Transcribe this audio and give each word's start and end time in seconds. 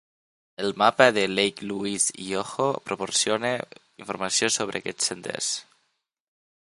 El 0.57 0.73
mapa 0.73 1.11
de 1.17 1.25
Lake 1.33 1.61
Louise 1.71 2.15
i 2.23 2.25
Yoho 2.31 2.67
proporciona 2.89 3.51
informació 4.05 4.51
sobre 4.57 4.81
aquests 4.83 5.11
senders. 5.13 5.53